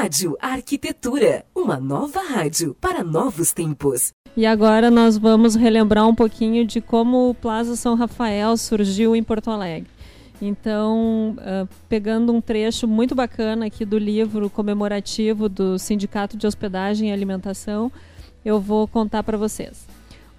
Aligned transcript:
Rádio 0.00 0.34
Arquitetura, 0.40 1.44
uma 1.54 1.78
nova 1.78 2.22
rádio 2.22 2.74
para 2.80 3.04
novos 3.04 3.52
tempos. 3.52 4.14
E 4.34 4.46
agora 4.46 4.90
nós 4.90 5.18
vamos 5.18 5.54
relembrar 5.54 6.08
um 6.08 6.14
pouquinho 6.14 6.66
de 6.66 6.80
como 6.80 7.28
o 7.28 7.34
Plaza 7.34 7.76
São 7.76 7.94
Rafael 7.94 8.56
surgiu 8.56 9.14
em 9.14 9.22
Porto 9.22 9.50
Alegre. 9.50 9.90
Então, 10.40 11.36
uh, 11.36 11.68
pegando 11.86 12.32
um 12.32 12.40
trecho 12.40 12.88
muito 12.88 13.14
bacana 13.14 13.66
aqui 13.66 13.84
do 13.84 13.98
livro 13.98 14.48
comemorativo 14.48 15.50
do 15.50 15.78
Sindicato 15.78 16.34
de 16.34 16.46
Hospedagem 16.46 17.10
e 17.10 17.12
Alimentação, 17.12 17.92
eu 18.42 18.58
vou 18.58 18.88
contar 18.88 19.22
para 19.22 19.36
vocês. 19.36 19.86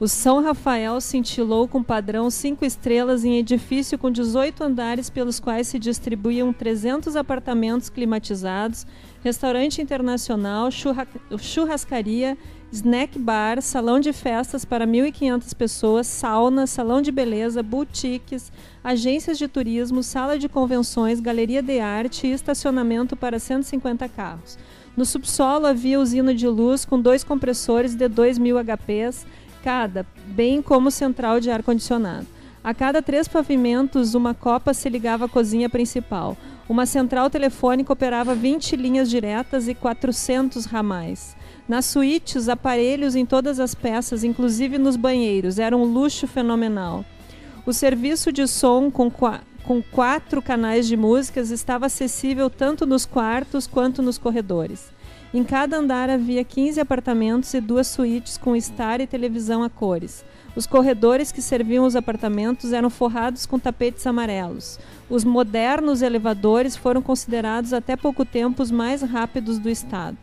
O 0.02 0.08
São 0.08 0.42
Rafael 0.42 1.00
cintilou 1.00 1.68
com 1.68 1.84
padrão 1.84 2.32
cinco 2.32 2.66
estrelas 2.66 3.24
em 3.24 3.38
edifício 3.38 4.00
com 4.00 4.10
18 4.10 4.64
andares 4.64 5.12
pelos 5.12 5.40
quais 5.40 5.68
se 5.68 5.78
distribuíam 5.78 6.52
300 6.52 7.16
apartamentos 7.16 7.88
climatizados, 7.88 8.88
restaurante 9.24 9.80
internacional, 9.80 10.72
churra 10.72 11.08
churrascaria, 11.38 12.36
snack 12.72 13.20
bar, 13.20 13.62
salão 13.62 14.00
de 14.00 14.12
festas 14.12 14.66
para 14.66 14.88
1.500 14.88 15.54
pessoas, 15.54 16.08
sauna, 16.08 16.66
salão 16.66 17.00
de 17.00 17.12
beleza, 17.12 17.62
boutiques, 17.62 18.52
agências 18.84 19.38
de 19.38 19.48
turismo, 19.48 20.02
sala 20.02 20.40
de 20.40 20.50
convenções, 20.50 21.20
galeria 21.20 21.62
de 21.62 21.80
arte 21.80 22.26
e 22.26 22.32
estacionamento 22.32 23.16
para 23.16 23.38
150 23.38 24.10
carros. 24.10 24.58
No 24.98 25.06
subsolo 25.06 25.68
havia 25.68 26.00
usina 26.00 26.34
de 26.34 26.48
luz 26.48 26.86
com 26.86 27.00
dois 27.00 27.24
compressores 27.24 27.96
de 27.96 28.10
2.000 28.10 28.62
HPs, 28.64 29.26
bem 30.28 30.62
como 30.62 30.92
central 30.92 31.40
de 31.40 31.50
ar-condicionado. 31.50 32.28
A 32.64 32.74
cada 32.76 33.02
três 33.02 33.28
pavimentos, 33.28 34.14
uma 34.14 34.36
copa 34.36 34.74
se 34.74 34.88
ligava 34.88 35.26
à 35.26 35.30
cozinha 35.30 35.68
principal. 35.68 36.38
Uma 36.70 36.86
central 36.86 37.28
telefônica 37.30 37.92
operava 37.92 38.36
20 38.36 38.76
linhas 38.76 39.10
diretas 39.10 39.68
e 39.68 39.74
400 39.74 40.66
ramais. 40.66 41.36
Nas 41.68 41.86
suítes, 41.86 42.48
aparelhos 42.48 43.16
em 43.16 43.26
todas 43.26 43.60
as 43.60 43.74
peças, 43.74 44.24
inclusive 44.24 44.78
nos 44.78 44.96
banheiros, 44.96 45.58
era 45.58 45.76
um 45.76 45.84
luxo 45.84 46.28
fenomenal. 46.28 47.04
O 47.66 47.74
serviço 47.74 48.32
de 48.32 48.48
som 48.48 48.92
com, 48.92 49.10
com 49.10 49.82
quatro 49.82 50.42
canais 50.42 50.88
de 50.88 50.96
músicas 50.96 51.50
estava 51.50 51.88
acessível 51.88 52.50
tanto 52.50 52.86
nos 52.86 53.06
quartos 53.06 53.66
quanto 53.66 54.02
nos 54.02 54.18
corredores. 54.18 54.91
Em 55.34 55.46
cada 55.46 55.78
andar 55.78 56.10
havia 56.10 56.44
15 56.44 56.82
apartamentos 56.82 57.54
e 57.54 57.62
duas 57.62 57.88
suítes 57.88 58.38
com 58.38 58.54
estar 58.54 59.00
e 59.00 59.08
televisão 59.08 59.64
a 59.64 59.70
cores. 59.70 60.26
Os 60.58 60.68
corredores 60.68 61.32
que 61.32 61.42
serviam 61.42 61.86
os 61.86 61.96
apartamentos 61.96 62.74
eram 62.74 62.90
forrados 62.90 63.46
com 63.46 63.58
tapetes 63.58 64.06
amarelos. 64.06 64.78
Os 65.10 65.24
modernos 65.24 66.02
elevadores 66.02 66.76
foram 66.76 67.02
considerados 67.02 67.72
até 67.72 67.96
pouco 67.96 68.26
tempo 68.26 68.62
os 68.62 68.72
mais 68.72 69.02
rápidos 69.02 69.58
do 69.58 69.70
estado. 69.70 70.18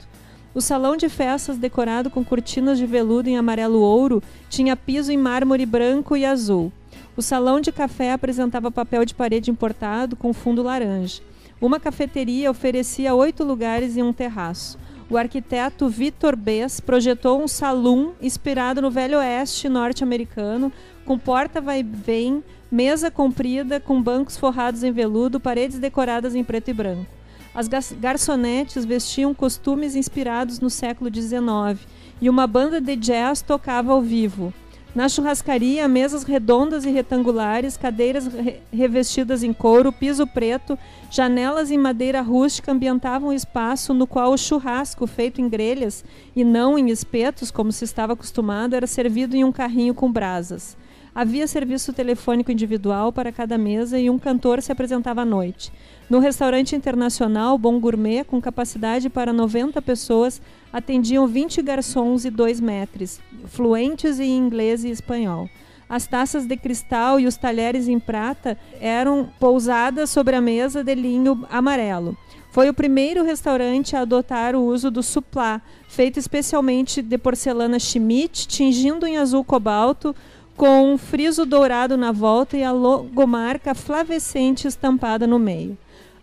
O 0.55 0.61
salão 0.61 0.95
de 0.95 1.09
festas, 1.09 1.57
decorado 1.57 2.11
com 2.11 2.23
cortinas 2.23 2.77
de 2.77 2.85
veludo 2.85 3.31
em 3.31 3.39
amarelo 3.39 3.81
ouro, 3.81 4.23
tinha 4.51 4.77
piso 4.77 5.11
em 5.11 5.17
mármore 5.17 5.65
branco 5.65 6.19
e 6.19 6.27
azul. 6.27 6.71
O 7.17 7.23
salão 7.23 7.63
de 7.63 7.73
café 7.73 8.13
apresentava 8.13 8.71
papel 8.71 9.07
de 9.07 9.15
parede 9.15 9.51
importado 9.51 10.17
com 10.17 10.35
fundo 10.35 10.63
laranja. 10.63 11.23
Uma 11.59 11.81
cafeteria 11.81 12.51
oferecia 12.51 13.15
oito 13.15 13.43
lugares 13.43 13.97
e 13.97 14.03
um 14.03 14.13
terraço 14.13 14.79
o 15.11 15.17
arquiteto 15.17 15.89
Victor 15.89 16.37
Bess 16.37 16.81
projetou 16.81 17.43
um 17.43 17.49
salão 17.49 18.13
inspirado 18.21 18.83
no 18.83 18.91
Velho 18.91 19.19
Oeste 19.19 19.69
norte-americano, 19.69 20.71
com 21.05 21.19
porta 21.19 21.61
vai-vem, 21.61 22.45
mesa 22.71 23.11
comprida 23.11 23.81
com 23.81 24.03
bancos 24.03 24.37
forrados 24.37 24.83
em 24.83 24.93
veludo, 24.93 25.41
paredes 25.41 25.79
decoradas 25.79 26.35
em 26.35 26.45
preto 26.45 26.69
e 26.69 26.75
branco. 26.75 27.07
As 27.55 27.67
garçonetes 27.67 28.85
vestiam 28.85 29.35
costumes 29.35 29.97
inspirados 29.97 30.61
no 30.61 30.69
século 30.69 31.11
XIX 31.13 31.89
e 32.21 32.29
uma 32.29 32.47
banda 32.47 32.81
de 32.81 32.95
jazz 32.95 33.41
tocava 33.41 33.93
ao 33.93 34.03
vivo. 34.03 34.53
Na 34.95 35.09
churrascaria, 35.09 35.87
mesas 35.87 36.25
redondas 36.25 36.85
e 36.85 36.91
retangulares, 36.91 37.77
cadeiras 37.77 38.27
re 38.27 38.61
revestidas 38.73 39.43
em 39.43 39.53
couro, 39.53 39.93
piso 39.93 40.27
preto, 40.27 40.79
janelas 41.11 41.71
em 41.71 41.79
madeira 41.79 42.23
rústica 42.23 42.73
ambientavam 42.73 43.29
o 43.29 43.33
espaço 43.33 43.93
no 43.93 44.07
qual 44.07 44.33
o 44.33 44.39
churrasco, 44.39 45.07
feito 45.07 45.41
em 45.41 45.49
grelhas 45.49 46.05
e 46.35 46.43
não 46.43 46.79
em 46.79 46.89
espetos, 46.89 47.51
como 47.51 47.71
se 47.71 47.85
estava 47.85 48.15
acostumado, 48.15 48.75
era 48.75 48.87
servido 48.87 49.37
em 49.37 49.45
um 49.45 49.53
carrinho 49.53 49.95
com 49.95 50.11
brasas. 50.11 50.77
Havia 51.19 51.49
serviço 51.49 51.93
telefônico 51.93 52.53
individual 52.53 53.13
para 53.13 53.33
cada 53.33 53.59
mesa 53.59 53.99
e 53.99 54.09
um 54.09 54.21
cantor 54.21 54.63
se 54.63 54.71
apresentava 54.71 55.23
à 55.23 55.25
noite. 55.25 55.73
No 56.09 56.21
restaurante 56.21 56.77
internacional 56.77 57.59
Bom 57.59 57.81
Gourmet, 57.81 58.23
com 58.23 58.41
capacidade 58.41 59.11
para 59.11 59.33
90 59.33 59.83
pessoas, 59.83 60.41
atendiam 60.73 61.27
20 61.27 61.61
garçons 61.61 62.25
e 62.25 62.31
dois 62.31 62.61
metres, 62.61 63.21
fluentes 63.47 64.21
em 64.21 64.37
inglês 64.37 64.85
e 64.85 64.91
espanhol. 64.91 65.51
As 65.89 66.07
taças 66.07 66.47
de 66.47 66.57
cristal 66.57 67.19
e 67.19 67.27
os 67.27 67.37
talheres 67.37 67.89
em 67.89 67.99
prata 67.99 68.57
eram 68.81 69.29
pousadas 69.41 70.11
sobre 70.11 70.37
a 70.37 70.41
mesa 70.41 70.85
de 70.85 70.95
linho 70.95 71.45
amarelo. 71.51 72.17
Foi 72.51 72.69
o 72.69 72.75
primeiro 72.75 73.25
restaurante 73.25 73.95
a 73.95 74.01
adotar 74.01 74.55
o 74.55 74.65
uso 74.65 74.91
do 74.91 75.03
suplá, 75.03 75.61
feito 75.89 76.19
especialmente 76.19 77.03
de 77.03 77.19
porcelana 77.19 77.79
Schmidt, 77.79 78.49
tingindo 78.49 79.07
em 79.07 79.19
azul 79.19 79.45
cobalto, 79.45 80.15
com 80.59 80.93
um 80.93 80.99
friso 80.99 81.47
dourado 81.47 81.97
na 81.97 82.13
volta 82.13 82.55
e 82.55 82.63
a 82.63 82.71
logomarca 82.73 83.75
flavescente 83.75 84.69
estampada 84.69 85.27
no 85.27 85.39
meio 85.39 85.79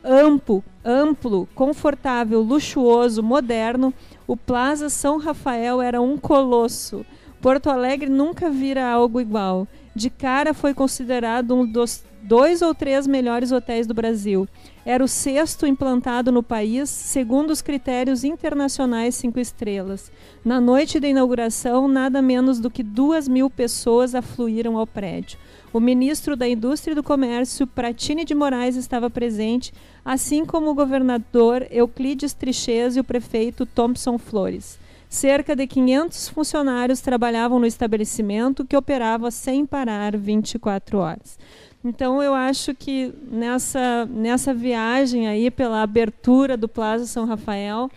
amplo, 0.06 0.64
amplo, 0.84 1.50
confortável, 1.56 2.40
luxuoso, 2.42 3.24
moderno, 3.24 3.92
o 4.28 4.38
Plaza 4.38 4.88
São 4.88 5.18
Rafael 5.18 5.82
era 5.82 6.00
um 6.00 6.16
colosso. 6.16 7.04
Porto 7.42 7.70
Alegre 7.70 8.10
nunca 8.10 8.50
vira 8.50 8.88
algo 8.88 9.20
igual. 9.20 9.68
De 9.96 10.10
cara 10.10 10.54
foi 10.54 10.74
considerado 10.74 11.56
um 11.56 11.66
dos 11.66 12.04
dois 12.28 12.62
ou 12.64 12.74
três 12.74 13.06
melhores 13.06 13.52
hotéis 13.52 13.86
do 13.86 13.94
Brasil. 13.94 14.48
Era 14.84 15.04
o 15.04 15.08
sexto 15.08 15.68
implantado 15.68 16.32
no 16.32 16.42
país, 16.42 16.90
segundo 16.90 17.52
os 17.52 17.62
critérios 17.62 18.24
internacionais 18.24 19.16
cinco 19.16 19.40
estrelas. 19.40 20.12
Na 20.44 20.60
noite 20.60 21.00
da 21.00 21.08
inauguração, 21.08 21.88
nada 21.88 22.22
menos 22.22 22.60
do 22.60 22.72
que 22.72 22.82
duas 22.82 23.28
mil 23.28 23.50
pessoas 23.50 24.16
afluíram 24.16 24.78
ao 24.78 24.88
prédio. 24.88 25.38
O 25.72 25.80
ministro 25.80 26.36
da 26.36 26.48
Indústria 26.48 26.94
e 26.94 26.96
do 26.96 27.04
Comércio, 27.04 27.68
Pratini 27.68 28.26
de 28.26 28.34
Moraes, 28.34 28.76
estava 28.76 29.10
presente, 29.10 29.74
assim 30.04 30.46
como 30.46 30.70
o 30.72 30.76
governador 30.76 31.68
Euclides 31.70 32.34
Triches 32.34 32.96
e 32.96 33.00
o 33.00 33.04
prefeito 33.04 33.66
Thompson 33.66 34.18
Flores. 34.18 34.80
Cerca 35.10 35.56
de 35.56 35.68
500 35.68 36.30
funcionários 36.30 37.02
trabalhavam 37.02 37.60
no 37.60 37.66
estabelecimento, 37.66 38.66
que 38.66 38.76
operava 38.76 39.30
sem 39.32 39.66
parar 39.66 40.18
24 40.18 40.98
horas. 40.98 41.38
Então 41.86 42.22
eu 42.22 42.34
acho 42.34 42.74
que 42.74 43.14
nessa, 43.30 44.06
nessa 44.08 44.56
viagem 44.56 45.28
aí 45.28 45.52
pela 45.52 45.84
abertura 45.84 46.58
do 46.58 46.68
Plaza 46.68 47.06
São 47.06 47.26
Rafael 47.26 47.92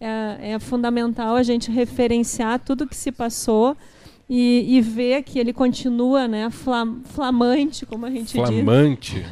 é, 0.00 0.52
é 0.52 0.58
fundamental 0.58 1.36
a 1.36 1.42
gente 1.42 1.70
referenciar 1.70 2.58
tudo 2.58 2.86
que 2.86 2.96
se 2.96 3.12
passou 3.12 3.76
e, 4.28 4.76
e 4.76 4.80
ver 4.80 5.22
que 5.22 5.38
ele 5.38 5.52
continua 5.52 6.26
né, 6.26 6.48
flam, 6.48 7.02
flamante, 7.04 7.84
como 7.84 8.06
a 8.06 8.10
gente 8.10 8.32
flamante. 8.32 8.54
diz. 8.54 8.64
Flamante. 8.64 9.26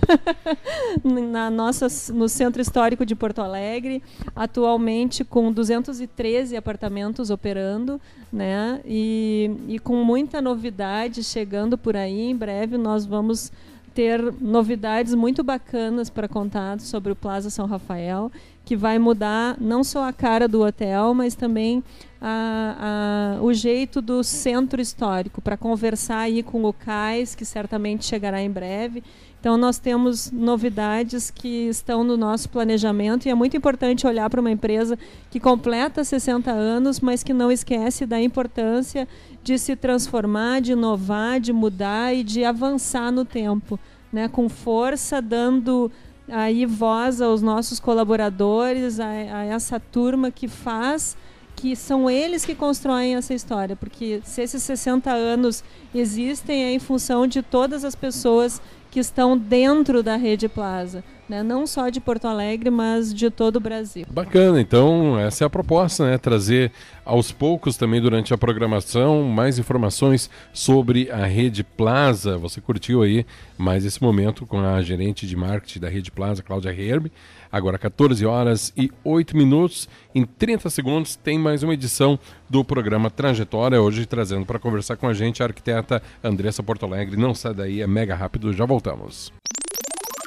Na 1.31 1.51
nossa, 1.51 1.87
no 2.13 2.29
Centro 2.29 2.61
Histórico 2.61 3.07
de 3.07 3.15
Porto 3.15 3.41
Alegre, 3.41 4.03
atualmente 4.37 5.25
com 5.25 5.51
213 5.51 6.55
apartamentos 6.55 7.31
operando, 7.31 7.99
né, 8.31 8.81
e, 8.85 9.51
e 9.69 9.79
com 9.79 10.05
muita 10.05 10.43
novidade 10.43 11.25
chegando 11.25 11.79
por 11.79 11.97
aí. 11.97 12.31
Em 12.31 12.37
breve 12.37 12.77
nós 12.77 13.07
vamos 13.07 13.51
ter 13.95 14.21
novidades 14.41 15.15
muito 15.15 15.43
bacanas 15.43 16.09
para 16.09 16.29
contar 16.29 16.81
sobre 16.81 17.13
o 17.13 17.17
Plaza 17.17 17.51
São 17.51 17.67
Rafael, 17.67 18.31
que 18.65 18.77
vai 18.77 18.99
mudar 18.99 19.57
não 19.61 19.83
só 19.83 20.09
a 20.09 20.13
cara 20.13 20.47
do 20.47 20.63
hotel, 20.63 21.13
mas 21.15 21.35
também 21.35 21.83
a, 22.21 23.37
a, 23.39 23.43
o 23.43 23.53
jeito 23.53 24.01
do 24.01 24.23
centro 24.23 24.81
histórico, 24.81 25.41
para 25.41 25.57
conversar 25.57 26.21
aí 26.21 26.43
com 26.43 26.65
o 26.65 26.73
CAIS, 26.73 27.35
que 27.35 27.45
certamente 27.45 28.05
chegará 28.05 28.41
em 28.41 28.51
breve. 28.51 29.03
Então, 29.41 29.57
nós 29.57 29.77
temos 29.77 30.31
novidades 30.31 31.29
que 31.29 31.67
estão 31.67 32.05
no 32.05 32.17
nosso 32.17 32.49
planejamento 32.49 33.27
e 33.27 33.31
é 33.31 33.35
muito 33.35 33.57
importante 33.57 34.07
olhar 34.07 34.31
para 34.31 34.41
uma 34.41 34.53
empresa 34.53 34.97
que 35.33 35.41
completa 35.41 36.05
60 36.05 36.53
anos, 36.53 37.01
mas 37.01 37.25
que 37.25 37.33
não 37.33 37.51
esquece 37.51 38.07
da 38.07 38.23
importância 38.23 39.09
de 39.43 39.59
se 39.59 39.75
transformar, 39.75 40.61
de 40.61 40.73
inovar, 40.73 41.41
de 41.41 41.53
mudar 41.53 42.15
e 42.15 42.23
de 42.23 42.45
avançar 42.45 43.11
no 43.11 43.25
tempo, 43.25 43.81
né? 44.13 44.29
com 44.29 44.49
força, 44.49 45.21
dando 45.21 45.91
aí 46.33 46.67
voz 46.67 47.21
aos 47.21 47.43
nossos 47.43 47.79
colaboradores, 47.79 48.99
a, 48.99 49.09
a 49.09 49.45
essa 49.45 49.79
turma 49.79 50.31
que 50.31 50.49
faz 50.49 51.17
que 51.55 51.77
são 51.77 52.11
eles 52.11 52.45
que 52.45 52.55
constroem 52.55 53.15
essa 53.15 53.35
história, 53.35 53.77
porque 53.77 54.21
se 54.25 54.43
esses 54.43 54.63
60 54.63 55.11
anos 55.11 55.63
existem 55.95 56.65
é 56.65 56.73
em 56.73 56.79
função 56.79 57.27
de 57.27 57.43
todas 57.43 57.85
as 57.85 57.95
pessoas 57.95 58.61
que 58.91 58.99
estão 58.99 59.37
dentro 59.39 60.03
da 60.03 60.17
rede 60.17 60.49
Plaza. 60.49 61.05
Né? 61.33 61.43
não 61.43 61.67
só 61.67 61.89
de 61.89 61.99
Porto 61.99 62.27
Alegre, 62.27 62.71
mas 62.71 63.13
de 63.15 63.31
todo 63.31 63.57
o 63.57 63.61
Brasil. 63.61 64.05
Bacana, 64.11 64.61
então 64.61 65.19
essa 65.19 65.45
é 65.45 65.47
a 65.47 65.51
proposta, 65.51 66.05
né? 66.05 66.19
Trazer 66.19 66.71
aos 67.05 67.33
poucos 67.33 67.77
também 67.77 68.01
durante 68.01 68.35
a 68.35 68.39
programação 68.39 69.23
mais 69.25 69.59
informações 69.59 70.29
sobre 70.53 71.11
a 71.11 71.25
Rede 71.25 71.65
Plaza. 71.65 72.37
Você 72.37 72.61
curtiu 72.61 73.03
aí 73.03 73.25
mais 73.57 73.85
esse 73.85 74.03
momento 74.03 74.45
com 74.45 74.61
a 74.61 74.83
gerente 74.83 75.27
de 75.27 75.35
marketing 75.35 75.81
da 75.81 75.89
Rede 75.89 76.11
Plaza, 76.11 76.43
Cláudia 76.43 76.71
Herbe. 76.71 77.11
Agora 77.51 77.79
14 77.79 78.25
horas 78.27 78.73
e 78.77 78.91
8 79.03 79.37
minutos. 79.37 79.89
Em 80.15 80.25
30 80.25 80.69
segundos 80.69 81.17
tem 81.17 81.39
mais 81.39 81.63
uma 81.63 81.75
edição 81.75 82.19
do 82.49 82.65
programa 82.65 83.11
Trajetória, 83.11 83.81
hoje 83.81 84.05
trazendo 84.07 84.45
para 84.45 84.59
conversar 84.59 84.97
com 84.97 85.09
a 85.09 85.15
gente 85.15 85.43
a 85.43 85.47
arquiteta 85.47 86.03
Andressa 86.23 86.63
Porto 86.63 86.85
Alegre. 86.85 87.17
Não 87.17 87.35
sai 87.35 87.55
daí, 87.55 87.81
é 87.81 87.87
mega 87.87 88.15
rápido, 88.15 88.53
já 88.53 88.67
voltamos. 88.67 89.33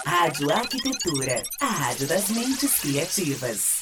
Rádio 0.05 0.51
Arquitetura, 0.51 1.41
a 1.59 1.65
rádio 1.65 2.05
das 2.07 2.29
mentes 2.29 2.79
criativas. 2.79 3.74